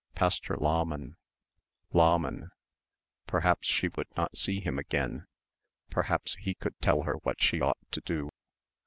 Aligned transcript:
Pastor 0.15 0.57
Lahmann 0.57 1.15
Lahmann 1.93 2.49
perhaps 3.27 3.67
she 3.67 3.87
would 3.89 4.07
not 4.17 4.35
see 4.35 4.59
him 4.59 4.79
again. 4.79 5.27
Perhaps 5.91 6.37
he 6.39 6.55
could 6.55 6.73
tell 6.81 7.03
her 7.03 7.17
what 7.21 7.39
she 7.39 7.61
ought 7.61 7.77
to 7.91 8.01
do. 8.01 8.29